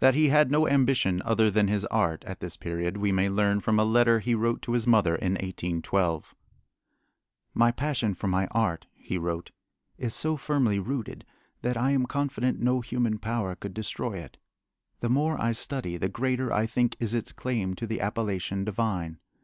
That 0.00 0.16
he 0.16 0.30
had 0.30 0.50
no 0.50 0.66
ambition 0.66 1.22
other 1.24 1.48
than 1.48 1.68
his 1.68 1.84
art 1.84 2.24
at 2.24 2.40
this 2.40 2.56
period 2.56 2.96
we 2.96 3.12
may 3.12 3.28
learn 3.28 3.60
from 3.60 3.78
a 3.78 3.84
letter 3.84 4.18
he 4.18 4.34
wrote 4.34 4.62
to 4.62 4.72
his 4.72 4.84
mother 4.84 5.14
in 5.14 5.34
1812. 5.34 6.34
My 7.54 7.70
passion 7.70 8.14
for 8.14 8.26
my 8.26 8.48
art 8.48 8.88
[he 8.96 9.16
wrote] 9.16 9.52
is 9.96 10.12
so 10.12 10.36
firmly 10.36 10.80
rooted 10.80 11.24
that 11.62 11.76
I 11.76 11.92
am 11.92 12.04
confident 12.06 12.58
no 12.58 12.80
human 12.80 13.20
power 13.20 13.54
could 13.54 13.74
destroy 13.74 14.14
it. 14.14 14.38
The 14.98 15.08
more 15.08 15.40
I 15.40 15.52
study 15.52 15.98
the 15.98 16.08
greater 16.08 16.52
I 16.52 16.66
think 16.66 16.96
is 16.98 17.14
its 17.14 17.30
claim 17.30 17.74
to 17.76 17.86
the 17.86 18.00
appellation 18.00 18.64
divine. 18.64 19.20